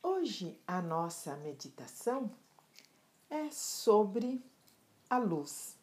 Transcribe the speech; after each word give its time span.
Hoje 0.00 0.56
a 0.66 0.80
nossa 0.80 1.36
meditação 1.38 2.30
é 3.28 3.50
sobre 3.50 4.44
a 5.10 5.18
luz, 5.18 5.76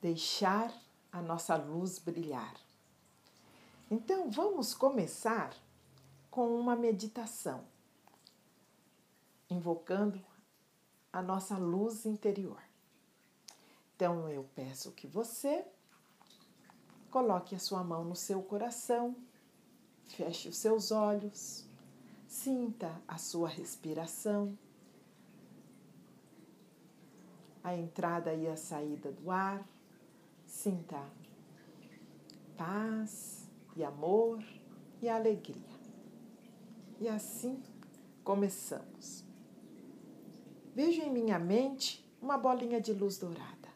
deixar 0.00 0.72
a 1.10 1.20
nossa 1.20 1.56
luz 1.56 1.98
brilhar. 1.98 2.54
Então 3.90 4.30
vamos 4.30 4.74
começar 4.74 5.52
com 6.30 6.56
uma 6.56 6.76
meditação, 6.76 7.64
invocando 9.50 10.24
a 11.14 11.22
nossa 11.22 11.56
luz 11.56 12.04
interior. 12.04 12.60
Então 13.96 14.28
eu 14.28 14.44
peço 14.54 14.92
que 14.92 15.06
você 15.06 15.64
coloque 17.10 17.54
a 17.54 17.58
sua 17.58 17.82
mão 17.82 18.04
no 18.04 18.16
seu 18.16 18.42
coração, 18.42 19.16
feche 20.06 20.48
os 20.48 20.56
seus 20.56 20.90
olhos 20.90 21.66
Sinta 22.34 23.00
a 23.06 23.16
sua 23.16 23.48
respiração, 23.48 24.58
a 27.62 27.76
entrada 27.76 28.34
e 28.34 28.48
a 28.48 28.56
saída 28.56 29.12
do 29.12 29.30
ar. 29.30 29.64
Sinta 30.44 31.00
paz 32.56 33.48
e 33.76 33.84
amor 33.84 34.44
e 35.00 35.08
alegria. 35.08 35.78
E 37.00 37.08
assim 37.08 37.62
começamos. 38.24 39.23
Vejo 40.74 41.02
em 41.02 41.10
minha 41.10 41.38
mente 41.38 42.04
uma 42.20 42.36
bolinha 42.36 42.80
de 42.80 42.92
luz 42.92 43.16
dourada. 43.16 43.68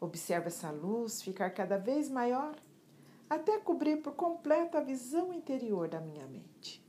Observo 0.00 0.48
essa 0.48 0.72
luz 0.72 1.22
ficar 1.22 1.50
cada 1.50 1.78
vez 1.78 2.08
maior 2.10 2.56
até 3.30 3.58
cobrir 3.58 3.98
por 3.98 4.14
completo 4.14 4.76
a 4.76 4.80
visão 4.80 5.32
interior 5.32 5.88
da 5.88 6.00
minha 6.00 6.26
mente. 6.26 6.84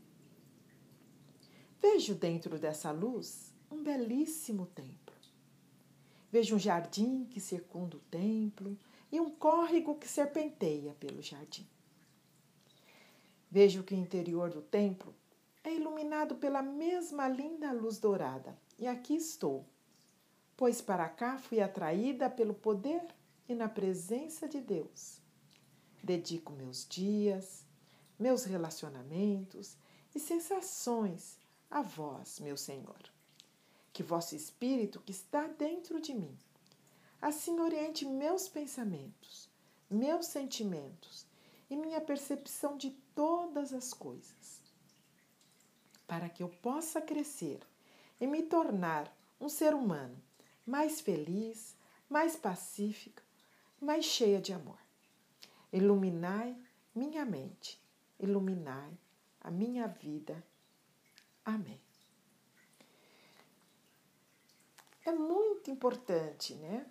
Vejo 1.79 2.15
dentro 2.15 2.57
dessa 2.57 2.89
luz 2.91 3.53
um 3.69 3.83
belíssimo 3.83 4.65
templo. 4.65 5.15
Vejo 6.31 6.55
um 6.55 6.59
jardim 6.59 7.25
que 7.25 7.39
circunda 7.39 7.95
o 7.95 8.02
templo 8.11 8.75
e 9.11 9.19
um 9.19 9.30
córrego 9.30 9.95
que 9.95 10.08
serpenteia 10.08 10.95
pelo 10.99 11.21
jardim. 11.21 11.67
Vejo 13.52 13.83
que 13.83 13.93
o 13.93 13.97
interior 13.97 14.49
do 14.49 14.61
templo 14.61 15.14
é 15.64 15.73
iluminado 15.73 16.36
pela 16.36 16.61
mesma 16.61 17.27
linda 17.27 17.71
luz 17.71 17.97
dourada. 17.99 18.58
E 18.77 18.87
aqui 18.87 19.15
estou, 19.15 19.65
pois 20.55 20.81
para 20.81 21.08
cá 21.09 21.37
fui 21.37 21.61
atraída 21.61 22.30
pelo 22.30 22.53
poder 22.53 23.03
e 23.47 23.55
na 23.55 23.67
presença 23.67 24.47
de 24.47 24.61
Deus. 24.61 25.20
Dedico 26.03 26.53
meus 26.53 26.87
dias, 26.87 27.65
meus 28.17 28.43
relacionamentos 28.43 29.75
e 30.14 30.20
sensações 30.20 31.37
a 31.70 31.81
vós, 31.81 32.39
meu 32.39 32.58
Senhor. 32.58 32.99
Que 33.91 34.03
vosso 34.03 34.36
Espírito 34.36 35.02
que 35.02 35.11
está 35.11 35.47
dentro 35.47 35.99
de 35.99 36.14
mim, 36.14 36.37
assim 37.21 37.59
oriente 37.59 38.05
meus 38.05 38.47
pensamentos, 38.47 39.49
meus 39.89 40.27
sentimentos 40.27 41.26
e 41.70 41.76
minha 41.76 41.99
percepção 41.99 42.77
de 42.77 42.91
todas 43.14 43.73
as 43.73 43.93
coisas, 43.93 44.58
para 46.09 46.27
que 46.27 46.43
eu 46.43 46.49
possa 46.49 46.99
crescer 47.02 47.61
e 48.20 48.27
me 48.27 48.43
tornar 48.43 49.09
um 49.39 49.47
ser 49.47 49.73
humano 49.73 50.21
mais 50.67 50.99
feliz, 50.99 51.73
mais 52.09 52.36
pacífico, 52.36 53.21
mais 53.80 54.03
cheia 54.03 54.42
de 54.42 54.52
amor. 54.52 54.80
Iluminai 55.71 56.53
minha 56.93 57.23
mente, 57.23 57.81
iluminai 58.20 58.92
a 59.39 59.49
minha 59.49 59.87
vida 59.87 60.43
Amém. 61.49 61.81
É 65.03 65.11
muito 65.11 65.71
importante, 65.71 66.53
né? 66.53 66.86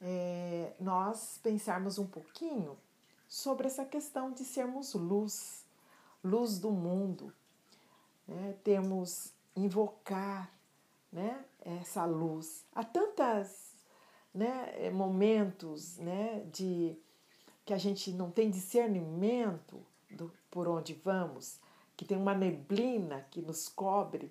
É, 0.00 0.74
nós 0.80 1.38
pensarmos 1.40 1.96
um 1.96 2.06
pouquinho 2.06 2.76
sobre 3.28 3.68
essa 3.68 3.84
questão 3.84 4.32
de 4.32 4.44
sermos 4.44 4.94
luz, 4.94 5.64
luz 6.24 6.58
do 6.58 6.72
mundo. 6.72 7.32
Né? 8.26 8.54
Temos 8.62 9.32
invocar 9.56 10.50
né? 11.12 11.44
essa 11.60 12.04
luz. 12.04 12.64
Há 12.74 12.84
tantos 12.84 13.74
né, 14.32 14.90
momentos 14.90 15.96
né, 15.98 16.44
de 16.52 16.96
que 17.64 17.72
a 17.72 17.78
gente 17.78 18.12
não 18.12 18.30
tem 18.30 18.50
discernimento 18.50 19.80
do, 20.10 20.30
por 20.50 20.68
onde 20.68 20.92
vamos, 20.94 21.58
que 21.96 22.04
tem 22.04 22.16
uma 22.16 22.34
neblina 22.34 23.26
que 23.30 23.40
nos 23.40 23.68
cobre 23.68 24.30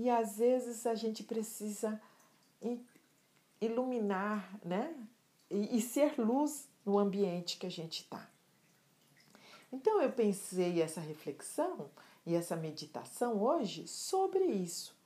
e 0.00 0.08
às 0.08 0.38
vezes 0.38 0.86
a 0.86 0.94
gente 0.94 1.22
precisa 1.22 2.00
iluminar, 3.60 4.58
né? 4.64 4.94
E, 5.50 5.76
e 5.76 5.80
ser 5.82 6.18
luz 6.18 6.66
no 6.86 6.98
ambiente 6.98 7.58
que 7.58 7.66
a 7.66 7.70
gente 7.70 8.00
está. 8.00 8.26
Então 9.72 10.00
eu 10.02 10.10
pensei 10.10 10.82
essa 10.82 11.00
reflexão 11.00 11.90
e 12.26 12.34
essa 12.34 12.56
meditação 12.56 13.40
hoje 13.42 13.86
sobre 13.86 14.44
isso. 14.44 14.96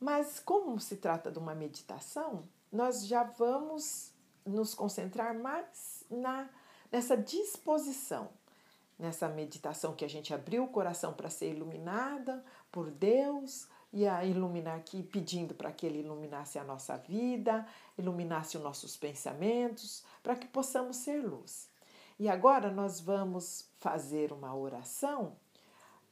Mas 0.00 0.38
como 0.38 0.78
se 0.78 0.96
trata 0.96 1.30
de 1.30 1.38
uma 1.38 1.54
meditação, 1.54 2.46
nós 2.70 3.06
já 3.06 3.22
vamos 3.22 4.12
nos 4.44 4.74
concentrar 4.74 5.34
mais 5.34 6.04
na 6.10 6.48
nessa 6.92 7.16
disposição 7.16 8.30
nessa 8.98 9.28
meditação 9.28 9.94
que 9.94 10.04
a 10.04 10.08
gente 10.08 10.32
abriu 10.32 10.64
o 10.64 10.68
coração 10.68 11.12
para 11.12 11.28
ser 11.28 11.50
iluminada 11.50 12.44
por 12.70 12.90
Deus 12.90 13.66
e 13.92 14.06
a 14.06 14.24
iluminar 14.24 14.76
aqui, 14.76 15.02
pedindo 15.02 15.54
para 15.54 15.70
que 15.70 15.86
Ele 15.86 16.00
iluminasse 16.00 16.58
a 16.58 16.64
nossa 16.64 16.96
vida, 16.96 17.66
iluminasse 17.96 18.56
os 18.56 18.62
nossos 18.62 18.96
pensamentos, 18.96 20.04
para 20.22 20.34
que 20.34 20.48
possamos 20.48 20.96
ser 20.96 21.24
luz. 21.24 21.68
E 22.18 22.28
agora 22.28 22.70
nós 22.70 23.00
vamos 23.00 23.68
fazer 23.78 24.32
uma 24.32 24.54
oração, 24.54 25.36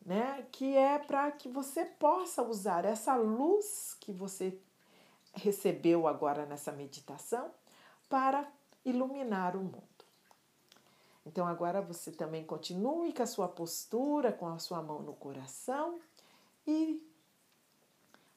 né, 0.04 0.46
que 0.50 0.76
é 0.76 0.98
para 0.98 1.30
que 1.30 1.48
você 1.48 1.84
possa 1.84 2.42
usar 2.42 2.84
essa 2.84 3.14
luz 3.14 3.96
que 4.00 4.12
você 4.12 4.58
recebeu 5.32 6.08
agora 6.08 6.44
nessa 6.44 6.72
meditação 6.72 7.50
para 8.08 8.50
iluminar 8.84 9.56
o 9.56 9.60
mundo. 9.60 9.82
Então 11.24 11.46
agora 11.46 11.80
você 11.80 12.10
também 12.10 12.44
continue 12.44 13.12
com 13.12 13.22
a 13.22 13.26
sua 13.26 13.48
postura, 13.48 14.32
com 14.32 14.48
a 14.48 14.58
sua 14.58 14.82
mão 14.82 15.02
no 15.02 15.14
coração 15.14 16.00
e 16.66 17.06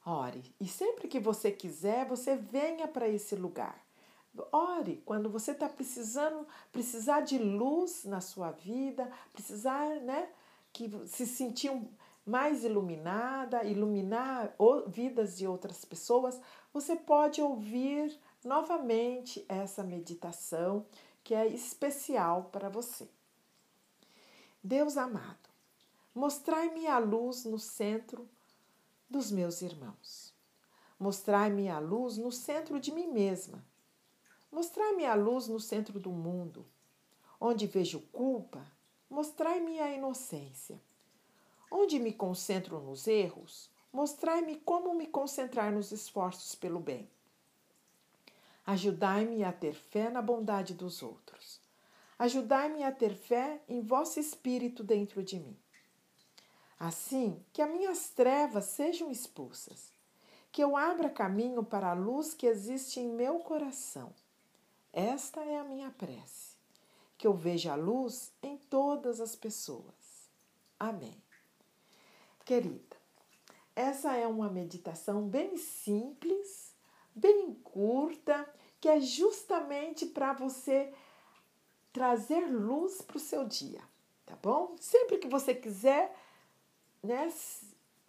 ore. 0.05 0.53
E 0.59 0.67
sempre 0.67 1.07
que 1.07 1.19
você 1.19 1.51
quiser, 1.51 2.07
você 2.07 2.35
venha 2.35 2.87
para 2.87 3.07
esse 3.07 3.35
lugar. 3.35 3.84
Ore 4.51 5.01
quando 5.05 5.29
você 5.29 5.51
está 5.51 5.69
precisando, 5.69 6.47
precisar 6.71 7.21
de 7.21 7.37
luz 7.37 8.05
na 8.05 8.21
sua 8.21 8.51
vida, 8.51 9.11
precisar, 9.33 10.01
né, 10.01 10.29
que 10.73 10.89
se 11.07 11.25
sentir 11.25 11.71
mais 12.25 12.63
iluminada, 12.63 13.63
iluminar 13.63 14.55
vidas 14.87 15.37
de 15.37 15.47
outras 15.47 15.85
pessoas, 15.85 16.39
você 16.73 16.95
pode 16.95 17.41
ouvir 17.41 18.19
novamente 18.43 19.45
essa 19.47 19.83
meditação 19.83 20.85
que 21.23 21.33
é 21.33 21.47
especial 21.47 22.49
para 22.51 22.67
você. 22.67 23.07
Deus 24.63 24.97
amado, 24.97 25.49
mostrai-me 26.13 26.87
a 26.87 26.97
luz 26.97 27.45
no 27.45 27.59
centro 27.59 28.27
dos 29.09 29.31
meus 29.31 29.61
irmãos. 29.61 30.33
Mostrai-me 30.99 31.69
a 31.69 31.77
luz 31.77 32.17
no 32.17 32.31
centro 32.31 32.79
de 32.79 32.91
mim 32.91 33.07
mesma. 33.07 33.63
Mostrai-me 34.55 35.05
a 35.05 35.15
luz 35.15 35.49
no 35.49 35.59
centro 35.59 35.99
do 35.99 36.09
mundo. 36.09 36.65
Onde 37.41 37.67
vejo 37.67 37.99
culpa, 38.13 38.65
mostrai-me 39.09 39.81
a 39.81 39.91
inocência. 39.91 40.81
Onde 41.69 41.99
me 41.99 42.13
concentro 42.13 42.79
nos 42.79 43.05
erros, 43.05 43.69
mostrai-me 43.91 44.55
como 44.55 44.95
me 44.95 45.07
concentrar 45.07 45.73
nos 45.73 45.91
esforços 45.91 46.55
pelo 46.55 46.79
bem. 46.79 47.09
Ajudai-me 48.65 49.43
a 49.43 49.51
ter 49.51 49.73
fé 49.73 50.09
na 50.09 50.21
bondade 50.21 50.73
dos 50.73 51.03
outros. 51.03 51.59
Ajudai-me 52.17 52.81
a 52.85 52.93
ter 52.93 53.13
fé 53.13 53.61
em 53.67 53.81
vosso 53.81 54.21
espírito 54.21 54.85
dentro 54.85 55.21
de 55.21 55.37
mim. 55.37 55.59
Assim, 56.79 57.43
que 57.51 57.61
as 57.61 57.69
minhas 57.69 58.07
trevas 58.07 58.63
sejam 58.63 59.11
expulsas, 59.11 59.91
que 60.49 60.63
eu 60.63 60.77
abra 60.77 61.09
caminho 61.09 61.61
para 61.61 61.89
a 61.89 61.93
luz 61.93 62.33
que 62.33 62.47
existe 62.47 63.01
em 63.01 63.09
meu 63.09 63.39
coração. 63.39 64.13
Esta 64.95 65.41
é 65.43 65.59
a 65.59 65.63
minha 65.65 65.91
prece, 65.91 66.55
que 67.17 67.27
eu 67.27 67.33
veja 67.33 67.73
a 67.73 67.75
luz 67.75 68.31
em 68.41 68.55
todas 68.55 69.19
as 69.19 69.35
pessoas. 69.35 70.31
Amém. 70.79 71.21
Querida, 72.45 72.95
essa 73.75 74.15
é 74.15 74.25
uma 74.25 74.49
meditação 74.49 75.27
bem 75.27 75.57
simples, 75.57 76.73
bem 77.13 77.55
curta, 77.55 78.49
que 78.79 78.87
é 78.87 79.01
justamente 79.01 80.05
para 80.05 80.31
você 80.31 80.93
trazer 81.91 82.45
luz 82.47 83.01
para 83.01 83.17
o 83.17 83.19
seu 83.19 83.45
dia, 83.45 83.81
tá 84.25 84.37
bom? 84.41 84.77
Sempre 84.79 85.17
que 85.17 85.27
você 85.27 85.53
quiser 85.53 86.15
né, 87.03 87.29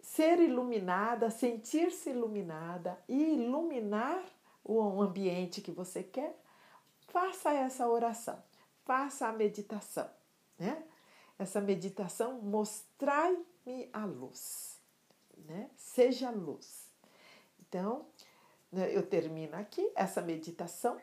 ser 0.01 0.39
iluminada, 0.39 1.29
sentir-se 1.29 2.11
iluminada 2.11 2.97
e 3.09 3.33
iluminar 3.33 4.23
o 4.63 5.01
ambiente 5.01 5.59
que 5.59 5.71
você 5.71 6.01
quer, 6.01 6.46
faça 7.17 7.51
essa 7.51 7.87
oração, 7.87 8.43
faça 8.85 9.27
a 9.27 9.33
meditação, 9.33 10.07
né? 10.55 10.83
Essa 11.39 11.59
meditação 11.59 12.39
mostrai-me 12.39 13.89
a 13.91 14.05
luz, 14.05 14.79
né? 15.35 15.71
Seja 15.75 16.29
luz. 16.29 16.91
Então, 17.59 18.07
né, 18.71 18.95
eu 18.95 19.03
termino 19.03 19.55
aqui 19.55 19.91
essa 19.95 20.21
meditação 20.21 21.01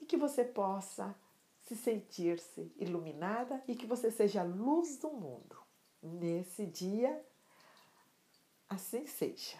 e 0.00 0.06
que 0.06 0.16
você 0.16 0.44
possa 0.44 1.16
se 1.62 1.74
sentir-se 1.74 2.72
iluminada 2.76 3.60
e 3.66 3.74
que 3.74 3.86
você 3.86 4.08
seja 4.08 4.42
a 4.42 4.44
luz 4.44 4.98
do 4.98 5.10
mundo. 5.10 5.56
Nesse 6.00 6.64
dia, 6.64 7.26
assim 8.68 9.04
seja. 9.04 9.58